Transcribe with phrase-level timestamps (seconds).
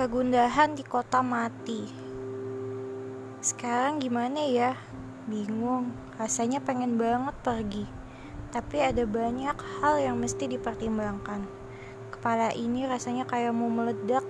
[0.00, 1.84] Kegundahan di kota mati.
[3.44, 4.72] Sekarang gimana ya?
[5.28, 7.84] Bingung, rasanya pengen banget pergi.
[8.48, 11.44] Tapi ada banyak hal yang mesti dipertimbangkan.
[12.16, 14.24] Kepala ini rasanya kayak mau meledak.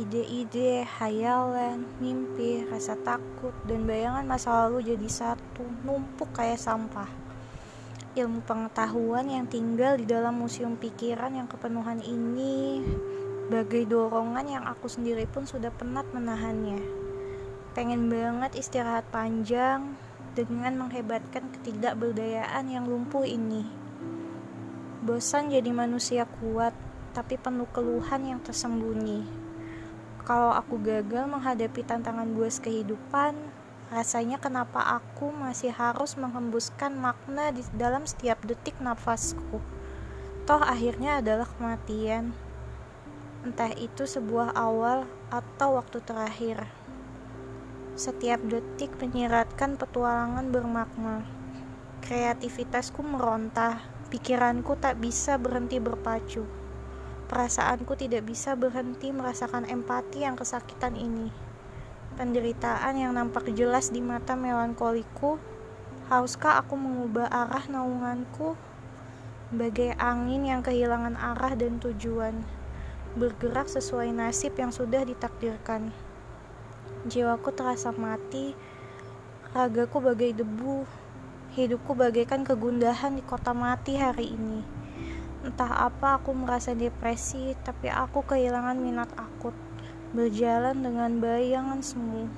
[0.00, 7.12] Ide-ide, hayalan, mimpi, rasa takut, dan bayangan masa lalu jadi satu, numpuk kayak sampah.
[8.16, 12.80] Ilmu pengetahuan yang tinggal di dalam museum pikiran yang kepenuhan ini
[13.50, 16.78] Bagai dorongan yang aku sendiri pun sudah penat menahannya.
[17.74, 19.98] Pengen banget istirahat panjang
[20.38, 23.66] dengan menghebatkan ketidakberdayaan yang lumpuh ini.
[25.02, 26.70] Bosan jadi manusia kuat,
[27.10, 29.26] tapi penuh keluhan yang tersembunyi.
[30.22, 33.34] Kalau aku gagal menghadapi tantangan buas kehidupan,
[33.90, 39.58] rasanya kenapa aku masih harus menghembuskan makna di dalam setiap detik nafasku.
[40.46, 42.30] Toh akhirnya adalah kematian
[43.40, 46.68] entah itu sebuah awal atau waktu terakhir.
[47.96, 51.24] Setiap detik menyiratkan petualangan bermakna.
[52.04, 53.80] Kreativitasku meronta,
[54.12, 56.44] pikiranku tak bisa berhenti berpacu.
[57.32, 61.32] Perasaanku tidak bisa berhenti merasakan empati yang kesakitan ini.
[62.20, 65.40] Penderitaan yang nampak jelas di mata melankoliku,
[66.12, 68.58] hauskah aku mengubah arah naunganku
[69.48, 72.59] bagai angin yang kehilangan arah dan tujuan
[73.18, 75.90] bergerak sesuai nasib yang sudah ditakdirkan.
[77.10, 78.54] Jiwaku terasa mati,
[79.50, 80.86] ragaku bagai debu,
[81.58, 84.62] hidupku bagaikan kegundahan di kota mati hari ini.
[85.42, 89.56] Entah apa aku merasa depresi, tapi aku kehilangan minat akut,
[90.14, 92.28] berjalan dengan bayangan semu.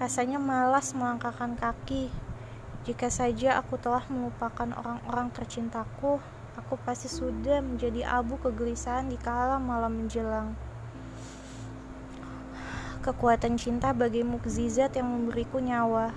[0.00, 2.10] Rasanya malas melangkahkan kaki.
[2.82, 6.18] Jika saja aku telah melupakan orang-orang tercintaku,
[6.72, 10.56] aku pasti sudah menjadi abu kegelisahan di kala malam menjelang.
[13.04, 16.16] Kekuatan cinta bagi mukjizat yang memberiku nyawa,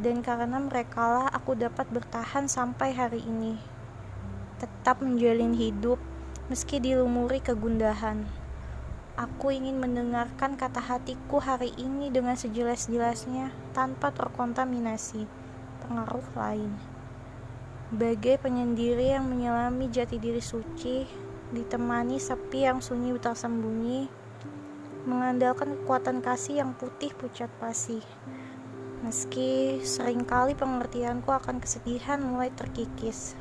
[0.00, 3.60] dan karena merekalah aku dapat bertahan sampai hari ini.
[4.56, 6.00] Tetap menjalin hidup
[6.48, 8.24] meski dilumuri kegundahan.
[9.20, 15.28] Aku ingin mendengarkan kata hatiku hari ini dengan sejelas-jelasnya tanpa terkontaminasi
[15.84, 16.95] pengaruh lain
[17.94, 21.06] bagai penyendiri yang menyelami jati diri suci,
[21.54, 24.10] ditemani sepi yang sunyi tersembunyi,
[25.06, 28.02] mengandalkan kekuatan kasih yang putih pucat pasi.
[29.06, 33.38] Meski sering kali pengertianku akan kesedihan mulai terkikis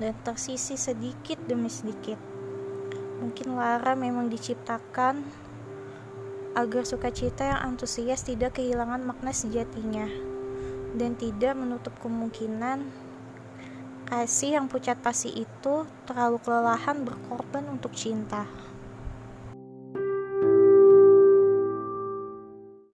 [0.00, 2.16] dan tersisi sedikit demi sedikit.
[3.20, 5.20] Mungkin Lara memang diciptakan
[6.56, 10.08] agar sukacita yang antusias tidak kehilangan makna sejatinya
[10.96, 13.05] dan tidak menutup kemungkinan
[14.06, 18.46] Kasih yang pucat pasi itu terlalu kelelahan berkorban untuk cinta.